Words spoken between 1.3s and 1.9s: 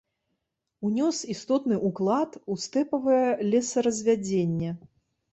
істотны